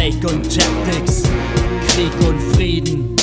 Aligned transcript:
Snake 0.00 0.26
und 0.28 0.44
Tactics, 0.44 1.24
Krieg 1.88 2.10
und 2.26 2.40
Frieden. 2.54 3.19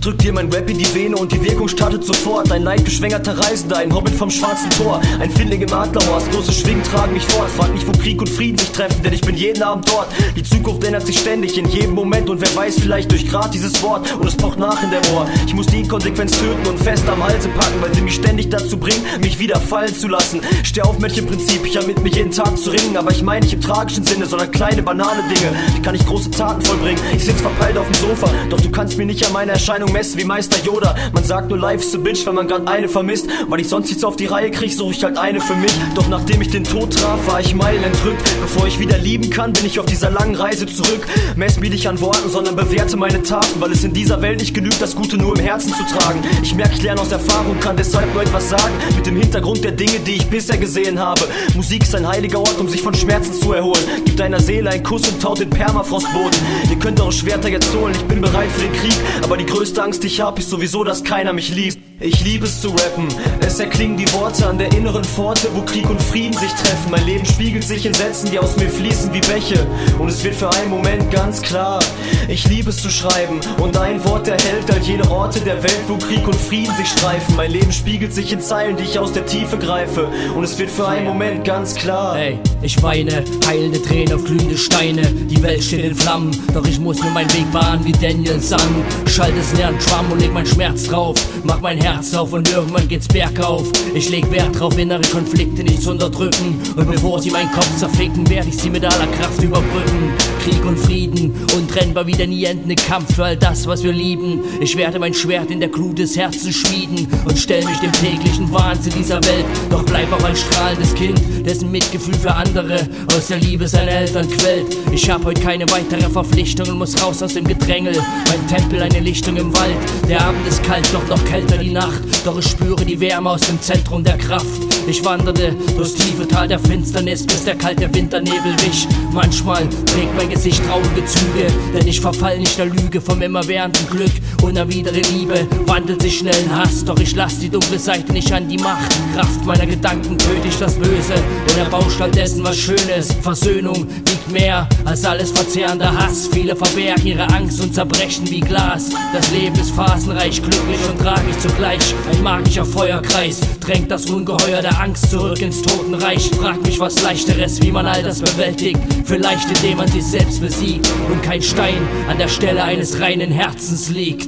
Drück 0.00 0.18
dir 0.18 0.32
mein 0.32 0.48
Rap 0.52 0.70
in 0.70 0.78
die 0.78 0.94
Vene 0.94 1.16
und 1.16 1.32
die 1.32 1.42
Wirkung 1.42 1.66
startet 1.66 2.04
sofort. 2.04 2.52
Ein 2.52 2.62
neidbeschwängerter 2.62 3.36
Reisender, 3.36 3.78
ein 3.78 3.92
Hobbit 3.92 4.14
vom 4.14 4.30
schwarzen 4.30 4.70
Tor. 4.70 5.00
Ein 5.18 5.28
Findling 5.30 5.62
im 5.62 5.72
Adlerhorst, 5.72 6.30
große 6.30 6.52
Schwingen 6.52 6.84
tragen 6.84 7.14
mich 7.14 7.24
fort. 7.24 7.50
Frag 7.50 7.74
nicht, 7.74 7.86
wo 7.86 7.92
Krieg 7.92 8.20
und 8.20 8.28
Frieden 8.28 8.58
sich 8.58 8.70
treffen, 8.70 9.02
denn 9.02 9.12
ich 9.12 9.22
bin 9.22 9.36
jeden 9.36 9.60
Abend 9.60 9.90
dort. 9.90 10.06
Die 10.36 10.42
Zukunft 10.44 10.84
ändert 10.84 11.04
sich 11.04 11.18
ständig, 11.18 11.58
in 11.58 11.68
jedem 11.68 11.94
Moment 11.94 12.30
und 12.30 12.40
wer 12.40 12.54
weiß, 12.54 12.76
vielleicht 12.78 13.10
durch 13.10 13.28
Grad 13.28 13.52
dieses 13.52 13.82
Wort. 13.82 14.12
Und 14.14 14.26
es 14.26 14.36
pocht 14.36 14.60
nach 14.60 14.80
in 14.84 14.90
der 14.90 15.00
Ohr. 15.12 15.26
Ich 15.46 15.54
muss 15.54 15.66
die 15.66 15.80
Inkonsequenz 15.80 16.38
töten 16.38 16.66
und 16.68 16.78
fest 16.78 17.08
am 17.08 17.22
Halse 17.22 17.48
packen, 17.48 17.80
weil 17.80 17.92
sie 17.92 18.02
mich 18.02 18.14
ständig 18.14 18.50
dazu 18.50 18.76
bringt, 18.76 19.02
mich 19.20 19.40
wieder 19.40 19.58
fallen 19.58 19.94
zu 19.94 20.06
lassen. 20.06 20.40
Steh 20.62 20.82
auf, 20.82 21.00
Mädchenprinzip, 21.00 21.66
ich 21.66 21.76
hab 21.76 21.88
mit 21.88 22.00
mir 22.04 22.10
jeden 22.10 22.30
Tag 22.30 22.56
zu 22.56 22.70
ringen, 22.70 22.96
aber 22.96 23.10
ich 23.10 23.22
meine 23.22 23.40
nicht 23.40 23.54
im 23.54 23.60
tragischen 23.60 24.04
Sinne, 24.04 24.26
sondern 24.26 24.52
kleine, 24.52 24.82
banale 24.82 25.22
Dinge. 25.24 25.56
Die 25.76 25.82
kann 25.82 25.96
ich 25.96 26.06
große 26.06 26.30
Taten 26.30 26.62
vollbringen. 26.64 27.02
Ich 27.16 27.24
sitz 27.24 27.40
verpeilt 27.40 27.76
auf 27.76 27.86
dem 27.86 27.94
Sofa, 27.94 28.30
doch 28.48 28.60
du 28.60 28.70
kannst 28.70 28.96
mir 28.96 29.06
nicht 29.06 29.26
an 29.26 29.32
meiner 29.32 29.54
Erscheinung 29.54 29.87
messen 29.92 30.18
wie 30.18 30.24
Meister 30.24 30.58
Yoda. 30.64 30.94
Man 31.12 31.24
sagt 31.24 31.48
nur 31.48 31.58
life's 31.58 31.94
a 31.94 31.98
bitch, 31.98 32.26
wenn 32.26 32.34
man 32.34 32.48
grad 32.48 32.68
eine 32.68 32.88
vermisst. 32.88 33.26
Weil 33.48 33.60
ich 33.60 33.68
sonst 33.68 33.88
nichts 33.88 34.04
auf 34.04 34.16
die 34.16 34.26
Reihe 34.26 34.50
krieg, 34.50 34.72
suche 34.72 34.92
ich 34.92 35.04
halt 35.04 35.16
eine 35.16 35.40
für 35.40 35.54
mich. 35.54 35.72
Doch 35.94 36.08
nachdem 36.08 36.40
ich 36.40 36.50
den 36.50 36.64
Tod 36.64 36.94
traf, 36.94 37.26
war 37.26 37.40
ich 37.40 37.54
Meilen 37.54 37.82
entrückt. 37.82 38.22
Bevor 38.40 38.66
ich 38.66 38.78
wieder 38.78 38.98
lieben 38.98 39.30
kann, 39.30 39.52
bin 39.52 39.66
ich 39.66 39.80
auf 39.80 39.86
dieser 39.86 40.10
langen 40.10 40.34
Reise 40.34 40.66
zurück. 40.66 41.06
Mess 41.36 41.58
mich 41.58 41.70
nicht 41.70 41.88
an 41.88 42.00
Worten, 42.00 42.30
sondern 42.30 42.56
bewerte 42.56 42.96
meine 42.96 43.22
Taten, 43.22 43.60
weil 43.60 43.72
es 43.72 43.84
in 43.84 43.92
dieser 43.92 44.22
Welt 44.22 44.40
nicht 44.40 44.54
genügt, 44.54 44.80
das 44.80 44.94
Gute 44.94 45.16
nur 45.16 45.38
im 45.38 45.44
Herzen 45.44 45.72
zu 45.72 45.84
tragen. 45.84 46.22
Ich 46.42 46.54
merke, 46.54 46.74
ich 46.74 46.82
lerne 46.82 47.00
aus 47.00 47.12
Erfahrung, 47.12 47.58
kann 47.60 47.76
deshalb 47.76 48.12
nur 48.12 48.22
etwas 48.22 48.48
sagen. 48.50 48.74
Mit 48.94 49.06
dem 49.06 49.16
Hintergrund 49.16 49.64
der 49.64 49.72
Dinge, 49.72 49.98
die 50.00 50.14
ich 50.14 50.26
bisher 50.26 50.56
gesehen 50.56 50.98
habe. 50.98 51.22
Musik 51.54 51.82
ist 51.82 51.94
ein 51.94 52.06
heiliger 52.06 52.38
Ort, 52.38 52.58
um 52.58 52.68
sich 52.68 52.82
von 52.82 52.94
Schmerzen 52.94 53.32
zu 53.32 53.52
erholen. 53.52 53.82
Gib 54.04 54.16
deiner 54.16 54.40
Seele 54.40 54.70
einen 54.70 54.82
Kuss 54.82 55.08
und 55.08 55.20
taut 55.20 55.40
den 55.40 55.50
Permafrostboden. 55.50 56.38
Ihr 56.70 56.76
könnt 56.76 57.00
eure 57.00 57.12
Schwerter 57.12 57.48
jetzt 57.48 57.74
holen, 57.74 57.94
ich 57.94 58.04
bin 58.04 58.20
bereit 58.20 58.50
für 58.50 58.62
den 58.62 58.72
Krieg. 58.72 58.94
Aber 59.22 59.36
die 59.36 59.46
größte 59.46 59.77
Angst, 59.78 60.04
ich 60.04 60.20
hab, 60.20 60.38
ist 60.38 60.50
sowieso, 60.50 60.84
dass 60.84 61.04
keiner 61.04 61.32
mich 61.32 61.54
liebt. 61.54 61.87
Ich 62.00 62.24
liebe 62.24 62.46
es 62.46 62.60
zu 62.60 62.68
rappen, 62.68 63.08
es 63.44 63.58
erklingen 63.58 63.96
die 63.96 64.12
Worte 64.12 64.46
an 64.46 64.56
der 64.56 64.70
inneren 64.70 65.02
Pforte, 65.02 65.48
wo 65.52 65.62
Krieg 65.62 65.90
und 65.90 66.00
Frieden 66.00 66.32
sich 66.32 66.52
treffen. 66.52 66.92
Mein 66.92 67.04
Leben 67.04 67.26
spiegelt 67.26 67.64
sich 67.64 67.84
in 67.86 67.92
Sätzen, 67.92 68.30
die 68.30 68.38
aus 68.38 68.56
mir 68.56 68.70
fließen 68.70 69.12
wie 69.12 69.20
Bäche. 69.20 69.66
Und 69.98 70.08
es 70.08 70.22
wird 70.22 70.36
für 70.36 70.48
einen 70.52 70.70
Moment 70.70 71.10
ganz 71.10 71.42
klar. 71.42 71.80
Ich 72.28 72.46
liebe 72.46 72.70
es 72.70 72.80
zu 72.80 72.88
schreiben 72.88 73.40
und 73.60 73.76
ein 73.76 74.04
Wort 74.04 74.28
erhält 74.28 74.70
all 74.72 74.78
jene 74.78 75.10
Orte 75.10 75.40
der 75.40 75.60
Welt, 75.60 75.80
wo 75.88 75.96
Krieg 75.96 76.24
und 76.28 76.36
Frieden 76.36 76.72
sich 76.76 76.86
streifen. 76.86 77.34
Mein 77.34 77.50
Leben 77.50 77.72
spiegelt 77.72 78.14
sich 78.14 78.32
in 78.32 78.40
Zeilen, 78.40 78.76
die 78.76 78.84
ich 78.84 79.00
aus 79.00 79.12
der 79.12 79.26
Tiefe 79.26 79.58
greife. 79.58 80.08
Und 80.36 80.44
es 80.44 80.56
wird 80.56 80.70
für 80.70 80.86
einen 80.86 81.04
Moment 81.04 81.44
ganz 81.44 81.74
klar. 81.74 82.16
Ey, 82.16 82.38
ich 82.62 82.80
weine, 82.80 83.24
heilende 83.44 83.82
Tränen 83.82 84.14
auf 84.14 84.24
glühende 84.24 84.56
Steine. 84.56 85.02
Die 85.02 85.42
Welt 85.42 85.64
steht 85.64 85.84
in 85.84 85.96
Flammen, 85.96 86.30
doch 86.54 86.64
ich 86.64 86.78
muss 86.78 87.02
mir 87.02 87.10
meinen 87.10 87.32
Weg 87.34 87.50
bahnen 87.50 87.84
wie 87.84 87.90
Daniel 87.92 88.40
Sun. 88.40 88.60
Schalte 89.06 89.40
es 89.40 89.52
leeren 89.54 89.76
Drum 89.80 90.12
und 90.12 90.20
leg 90.20 90.32
mein 90.32 90.46
Schmerz 90.46 90.84
drauf. 90.84 91.16
Mach 91.42 91.60
mein 91.60 91.78
Herz 91.78 91.87
auf 91.96 92.32
und 92.32 92.50
irgendwann 92.50 92.86
geht's 92.86 93.08
bergauf. 93.08 93.66
Ich 93.94 94.08
leg 94.10 94.30
Wert 94.30 94.58
drauf, 94.58 94.76
innere 94.76 95.02
Konflikte 95.10 95.62
nicht 95.62 95.82
zu 95.82 95.90
unterdrücken. 95.90 96.60
Und 96.76 96.90
bevor 96.90 97.20
sie 97.20 97.30
meinen 97.30 97.50
Kopf 97.52 97.76
zerficken, 97.76 98.28
werde 98.28 98.48
ich 98.48 98.56
sie 98.56 98.70
mit 98.70 98.84
aller 98.84 99.06
Kraft 99.06 99.42
überbrücken. 99.42 100.12
Krieg 100.44 100.64
und 100.64 100.78
Frieden, 100.78 101.34
untrennbar 101.56 102.06
wie 102.06 102.12
der 102.12 102.26
nie 102.26 102.44
endende 102.44 102.74
Kampf 102.74 103.14
für 103.14 103.24
all 103.24 103.36
das, 103.36 103.66
was 103.66 103.82
wir 103.82 103.92
lieben. 103.92 104.40
Ich 104.60 104.76
werde 104.76 104.98
mein 104.98 105.14
Schwert 105.14 105.50
in 105.50 105.60
der 105.60 105.68
Glut 105.70 105.98
des 105.98 106.16
Herzens 106.16 106.56
schmieden 106.56 107.08
und 107.24 107.38
stell 107.38 107.64
mich 107.64 107.78
dem 107.78 107.92
täglichen 107.92 108.52
Wahnsinn 108.52 108.92
dieser 108.96 109.22
Welt. 109.24 109.46
Doch 109.70 109.84
bleib 109.84 110.12
auch 110.12 110.24
ein 110.24 110.36
strahlendes 110.36 110.94
Kind, 110.94 111.20
dessen 111.46 111.70
Mitgefühl 111.70 112.14
für 112.14 112.34
andere 112.34 112.86
aus 113.16 113.28
der 113.28 113.38
Liebe 113.38 113.66
seiner 113.66 113.92
Eltern 113.92 114.28
quält. 114.28 114.76
Ich 114.92 115.08
hab 115.10 115.24
heute 115.24 115.40
keine 115.40 115.68
weitere 115.70 116.08
Verpflichtung 116.08 116.68
und 116.68 116.78
muss 116.78 117.02
raus 117.02 117.22
aus 117.22 117.34
dem 117.34 117.46
Gedrängel. 117.46 117.96
Mein 118.28 118.46
Tempel 118.46 118.82
eine 118.82 119.00
Lichtung 119.00 119.36
im 119.36 119.52
Wald. 119.54 119.76
Der 120.08 120.24
Abend 120.24 120.46
ist 120.46 120.62
kalt, 120.62 120.88
doch 120.92 121.06
noch 121.08 121.24
kälter 121.24 121.56
die 121.56 121.70
Nacht. 121.70 121.77
Doch 122.24 122.38
ich 122.38 122.48
spüre 122.48 122.84
die 122.84 122.98
Wärme 122.98 123.30
aus 123.30 123.42
dem 123.42 123.60
Zentrum 123.62 124.02
der 124.02 124.18
Kraft. 124.18 124.46
Ich 124.88 125.04
wanderte 125.04 125.54
durchs 125.76 125.94
tiefe 125.94 126.26
Tal 126.26 126.48
der 126.48 126.58
Finsternis, 126.58 127.24
bis 127.24 127.44
der 127.44 127.54
kalte 127.54 127.92
Winternebel 127.94 128.52
wich. 128.64 128.88
Manchmal 129.12 129.68
trägt 129.86 130.16
mein 130.16 130.28
Gesicht 130.28 130.60
traurige 130.66 131.04
Züge, 131.04 131.46
denn 131.72 131.86
ich 131.86 132.00
verfall 132.00 132.38
nicht 132.38 132.58
der 132.58 132.66
Lüge 132.66 133.00
vom 133.00 133.22
immerwährenden 133.22 133.88
Glück. 133.90 134.10
Unerwidere 134.42 135.00
Liebe 135.00 135.46
wandelt 135.66 136.02
sich 136.02 136.18
schnell 136.18 136.36
in 136.42 136.56
Hass, 136.56 136.84
doch 136.84 136.98
ich 136.98 137.14
lass 137.14 137.38
die 137.38 137.48
dunkle 137.48 137.78
Seite 137.78 138.12
nicht 138.12 138.32
an 138.32 138.48
die 138.48 138.58
Macht. 138.58 138.90
Kraft 139.14 139.44
meiner 139.44 139.66
Gedanken 139.66 140.16
töte 140.16 140.48
ich 140.48 140.58
das 140.58 140.74
Böse 140.74 141.14
und 141.14 141.58
erbaue 141.58 141.90
statt 141.90 142.14
dessen 142.14 142.42
was 142.44 142.56
Schönes. 142.56 143.12
Versöhnung 143.22 143.86
wiegt 143.88 144.30
mehr 144.30 144.68
als 144.84 145.04
alles 145.04 145.30
verzehrender 145.30 145.94
Hass. 145.96 146.28
Viele 146.32 146.56
verbergen 146.56 147.06
ihre 147.06 147.28
Angst 147.28 147.60
und 147.60 147.74
zerbrechen 147.74 148.28
wie 148.30 148.40
Glas. 148.40 148.90
Das 149.12 149.30
Leben 149.30 149.58
ist 149.58 149.70
phasenreich, 149.72 150.40
glücklich 150.40 150.80
und 150.90 150.98
tragisch 151.00 151.38
zugleich. 151.40 151.94
Ein 152.10 152.22
magischer 152.22 152.64
Feuerkreis 152.64 153.40
drängt 153.60 153.90
das 153.90 154.06
Ungeheuer 154.06 154.62
der 154.62 154.80
Angst 154.80 155.10
zurück 155.10 155.40
ins 155.40 155.62
Totenreich. 155.62 156.30
Frag 156.40 156.62
mich 156.62 156.78
was 156.80 157.02
leichteres, 157.02 157.60
wie 157.62 157.72
man 157.72 157.86
all 157.86 158.02
das 158.02 158.20
bewältigt. 158.20 158.78
Vielleicht 159.04 159.48
indem 159.56 159.78
man 159.78 159.88
sich 159.88 160.04
selbst 160.04 160.40
besiegt 160.40 160.88
und 161.10 161.22
kein 161.22 161.42
Stein 161.42 161.86
an 162.08 162.18
der 162.18 162.28
Stelle 162.28 162.62
eines 162.62 163.00
reinen 163.00 163.30
Herzens 163.30 163.88
liegt. 163.88 164.27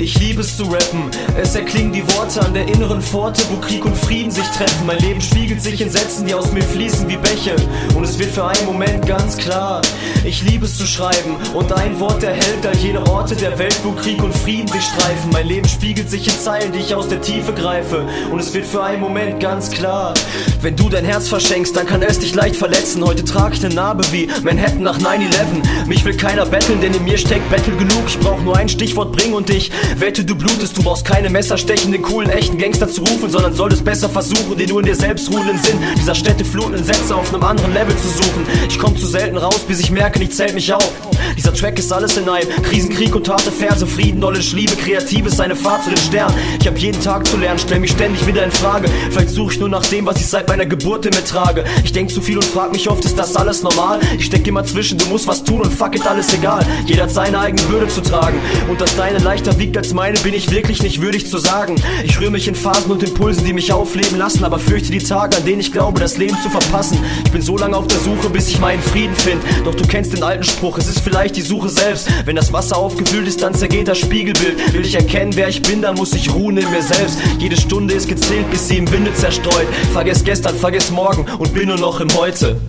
Ich 0.00 0.16
liebe 0.20 0.42
es 0.42 0.56
zu 0.56 0.62
rappen, 0.62 1.10
es 1.36 1.56
erklingen 1.56 1.92
die 1.92 2.06
Worte 2.14 2.40
an 2.40 2.54
der 2.54 2.68
inneren 2.68 3.02
Pforte, 3.02 3.42
wo 3.50 3.56
Krieg 3.56 3.84
und 3.84 3.96
Frieden 3.96 4.30
sich 4.30 4.46
treffen. 4.46 4.86
Mein 4.86 5.00
Leben 5.00 5.20
spiegelt 5.20 5.60
sich 5.60 5.80
in 5.80 5.90
Sätzen, 5.90 6.24
die 6.24 6.34
aus 6.34 6.52
mir 6.52 6.62
fließen 6.62 7.08
wie 7.08 7.16
Bäche. 7.16 7.56
Und 7.96 8.04
es 8.04 8.16
wird 8.16 8.30
für 8.30 8.46
einen 8.46 8.64
Moment 8.64 9.04
ganz 9.06 9.36
klar. 9.36 9.82
Ich 10.24 10.44
liebe 10.44 10.66
es 10.66 10.78
zu 10.78 10.86
schreiben 10.86 11.34
und 11.52 11.72
ein 11.72 11.98
Wort 11.98 12.22
erhält 12.22 12.64
all 12.64 12.76
jene 12.76 13.04
Orte 13.10 13.34
der 13.34 13.58
Welt, 13.58 13.76
wo 13.82 13.90
Krieg 13.90 14.22
und 14.22 14.32
Frieden 14.32 14.68
sich 14.68 14.84
streifen. 14.84 15.30
Mein 15.32 15.48
Leben 15.48 15.68
spiegelt 15.68 16.08
sich 16.08 16.28
in 16.28 16.38
Zeilen, 16.38 16.70
die 16.70 16.78
ich 16.78 16.94
aus 16.94 17.08
der 17.08 17.20
Tiefe 17.20 17.52
greife. 17.52 18.06
Und 18.30 18.38
es 18.38 18.54
wird 18.54 18.66
für 18.66 18.84
einen 18.84 19.00
Moment 19.00 19.40
ganz 19.40 19.68
klar. 19.68 20.14
Wenn 20.62 20.76
du 20.76 20.88
dein 20.88 21.04
Herz 21.04 21.28
verschenkst, 21.28 21.76
dann 21.76 21.86
kann 21.86 22.02
es 22.02 22.20
dich 22.20 22.36
leicht 22.36 22.54
verletzen. 22.54 23.04
Heute 23.04 23.24
trage 23.24 23.56
ich 23.56 23.64
eine 23.64 23.74
Narbe 23.74 24.04
wie 24.12 24.28
Manhattan 24.44 24.82
nach 24.82 24.98
9-11. 25.00 25.86
Mich 25.86 26.04
will 26.04 26.16
keiner 26.16 26.46
betteln, 26.46 26.80
denn 26.80 26.94
in 26.94 27.02
mir 27.02 27.18
steckt 27.18 27.50
Battle 27.50 27.74
genug. 27.74 28.04
Ich 28.06 28.20
brauch 28.20 28.40
nur 28.42 28.56
ein 28.56 28.68
Stichwort 28.68 29.10
bringen 29.10 29.34
und 29.34 29.50
ich 29.50 29.72
Wette, 29.96 30.24
du 30.24 30.34
blutest, 30.34 30.76
du 30.76 30.82
brauchst 30.82 31.04
keine 31.04 31.30
messerstechenden, 31.30 32.02
coolen, 32.02 32.30
echten 32.30 32.58
Gangster 32.58 32.88
zu 32.88 33.00
rufen, 33.02 33.30
sondern 33.30 33.54
solltest 33.54 33.84
besser 33.84 34.08
versuchen, 34.08 34.56
den 34.56 34.68
nur 34.68 34.80
in 34.80 34.86
dir 34.86 34.94
selbst 34.94 35.30
ruhenden 35.32 35.58
Sinn 35.58 35.78
dieser 35.96 36.14
Städte 36.14 36.44
flutenden 36.44 36.84
Sätze 36.84 37.14
auf 37.14 37.32
einem 37.32 37.42
anderen 37.42 37.72
Level 37.72 37.96
zu 37.96 38.08
suchen. 38.08 38.46
Ich 38.68 38.78
komm 38.78 38.96
zu 38.96 39.06
selten 39.06 39.36
raus, 39.36 39.60
bis 39.66 39.80
ich 39.80 39.90
merke, 39.90 40.22
ich 40.22 40.30
zählt 40.30 40.54
mich 40.54 40.72
auf. 40.72 40.92
Dieser 41.36 41.52
Track 41.54 41.78
ist 41.78 41.92
alles 41.92 42.16
in 42.16 42.28
einem 42.28 42.48
Krisen, 42.62 42.90
Krieg 42.90 43.14
und 43.14 43.28
harte 43.28 43.50
Verse, 43.50 43.86
Frieden, 43.86 44.18
Knowledge, 44.18 44.54
Liebe, 44.54 44.74
Kreativ 44.76 45.26
ist 45.26 45.40
eine 45.40 45.56
Fahrt 45.56 45.84
zu 45.84 45.90
den 45.90 45.98
Sternen. 45.98 46.34
Ich 46.60 46.66
hab 46.66 46.78
jeden 46.78 47.00
Tag 47.02 47.26
zu 47.26 47.36
lernen, 47.36 47.58
stell 47.58 47.80
mich 47.80 47.92
ständig 47.92 48.26
wieder 48.26 48.44
in 48.44 48.50
Frage. 48.50 48.88
Vielleicht 49.10 49.30
suche 49.30 49.54
ich 49.54 49.60
nur 49.60 49.68
nach 49.68 49.86
dem, 49.86 50.06
was 50.06 50.16
ich 50.16 50.26
seit 50.26 50.48
meiner 50.48 50.66
Geburt 50.66 51.06
in 51.06 51.14
mir 51.14 51.24
trage. 51.24 51.64
Ich 51.84 51.92
denk 51.92 52.10
zu 52.10 52.20
viel 52.20 52.36
und 52.36 52.44
frag 52.44 52.72
mich 52.72 52.88
oft, 52.88 53.04
ist 53.04 53.18
das 53.18 53.36
alles 53.36 53.62
normal? 53.62 54.00
Ich 54.18 54.26
steck 54.26 54.46
immer 54.46 54.64
zwischen, 54.64 54.98
du 54.98 55.06
musst 55.06 55.26
was 55.26 55.44
tun 55.44 55.60
und 55.60 55.72
fuck 55.72 55.94
it, 55.94 56.06
alles 56.06 56.32
egal. 56.34 56.64
Jeder 56.86 57.04
hat 57.04 57.10
seine 57.10 57.38
eigene 57.38 57.62
Bürde 57.62 57.88
zu 57.88 58.00
tragen. 58.00 58.38
Und 58.68 58.80
dass 58.80 58.96
deine 58.96 59.18
leichter 59.18 59.58
wiegt 59.58 59.76
als 59.78 59.94
meine, 59.94 60.18
bin 60.20 60.34
ich 60.34 60.50
wirklich 60.50 60.82
nicht 60.82 61.00
würdig 61.00 61.28
zu 61.28 61.38
sagen. 61.38 61.76
Ich 62.02 62.20
rühre 62.20 62.32
mich 62.32 62.48
in 62.48 62.56
Phasen 62.56 62.90
und 62.90 63.02
Impulsen, 63.02 63.44
die 63.44 63.52
mich 63.52 63.72
aufleben 63.72 64.18
lassen, 64.18 64.44
aber 64.44 64.58
fürchte 64.58 64.90
die 64.90 64.98
Tage, 64.98 65.36
an 65.36 65.44
denen 65.44 65.60
ich 65.60 65.70
glaube, 65.72 66.00
das 66.00 66.18
Leben 66.18 66.36
zu 66.42 66.50
verpassen. 66.50 66.98
Ich 67.24 67.30
bin 67.30 67.42
so 67.42 67.56
lange 67.56 67.76
auf 67.76 67.86
der 67.86 67.98
Suche, 67.98 68.28
bis 68.28 68.48
ich 68.48 68.58
meinen 68.58 68.82
Frieden 68.82 69.14
finde. 69.14 69.46
Doch 69.64 69.76
du 69.76 69.86
kennst 69.86 70.12
den 70.12 70.24
alten 70.24 70.42
Spruch, 70.42 70.78
es 70.78 70.88
ist 70.88 71.00
vielleicht 71.00 71.36
die 71.36 71.42
Suche 71.42 71.68
selbst. 71.68 72.08
Wenn 72.24 72.34
das 72.34 72.52
Wasser 72.52 72.76
aufgefüllt 72.76 73.28
ist, 73.28 73.40
dann 73.42 73.54
zergeht 73.54 73.86
das 73.86 73.98
Spiegelbild. 73.98 74.72
Will 74.72 74.84
ich 74.84 74.96
erkennen, 74.96 75.36
wer 75.36 75.48
ich 75.48 75.62
bin, 75.62 75.80
dann 75.80 75.94
muss 75.94 76.12
ich 76.12 76.34
ruhen 76.34 76.56
in 76.56 76.68
mir 76.70 76.82
selbst. 76.82 77.20
Jede 77.38 77.56
Stunde 77.56 77.94
ist 77.94 78.08
gezählt, 78.08 78.50
bis 78.50 78.66
sie 78.66 78.78
im 78.78 78.90
Winde 78.90 79.14
zerstreut. 79.14 79.68
Vergess 79.92 80.24
gestern, 80.24 80.56
vergess 80.56 80.90
morgen 80.90 81.24
und 81.38 81.54
bin 81.54 81.68
nur 81.68 81.78
noch 81.78 82.00
im 82.00 82.12
Heute. 82.16 82.60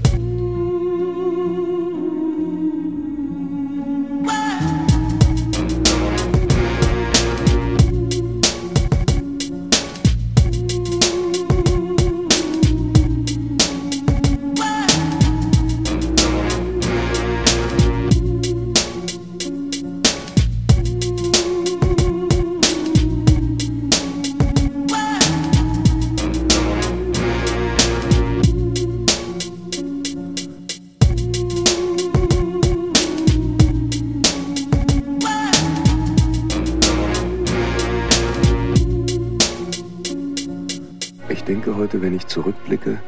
Denke 41.49 41.75
heute, 41.75 41.99
wenn 42.03 42.15
ich 42.15 42.27
zurückblicke, 42.27 42.99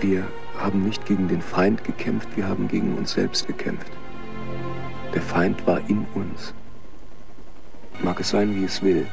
wir 0.00 0.26
haben 0.58 0.82
nicht 0.82 1.06
gegen 1.06 1.28
den 1.28 1.40
Feind 1.40 1.84
gekämpft, 1.84 2.28
wir 2.34 2.48
haben 2.48 2.66
gegen 2.66 2.98
uns 2.98 3.12
selbst 3.12 3.46
gekämpft. 3.46 3.92
Der 5.14 5.22
Feind 5.22 5.64
war 5.68 5.78
in 5.88 6.04
uns. 6.14 6.52
Mag 8.02 8.18
es 8.18 8.30
sein, 8.30 8.56
wie 8.56 8.64
es 8.64 8.82
will. 8.82 9.06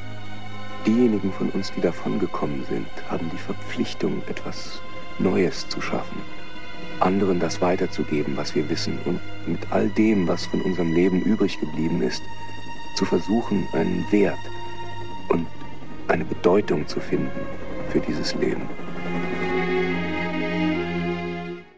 Diejenigen 0.88 1.31
von 1.34 1.50
uns, 1.51 1.72
die 1.72 1.81
davongekommen 1.81 2.66
sind, 2.68 2.88
haben 3.10 3.30
die 3.31 3.38
Verpflichtung, 3.38 4.24
etwas 4.28 4.81
Neues 5.19 5.69
zu 5.69 5.80
schaffen, 5.80 6.18
anderen 7.00 7.40
das 7.40 7.62
weiterzugeben, 7.62 8.36
was 8.36 8.56
wir 8.56 8.68
wissen 8.72 8.98
und 9.06 9.19
mit 9.45 9.72
all 9.72 9.88
dem, 9.90 10.28
was 10.28 10.48
von 10.48 10.63
unserem 10.63 10.94
Leben 10.94 11.22
übrig 11.22 11.60
geblieben 11.60 12.01
ist, 12.01 12.24
zu 12.95 13.06
versuchen, 13.06 13.68
einen 13.74 14.04
Wert 14.10 14.40
und 15.30 15.45
eine 16.07 16.25
Bedeutung 16.25 16.88
zu 16.88 17.00
finden 17.00 17.62
für 17.94 18.00
dieses 18.00 18.34
Leben. 18.34 18.82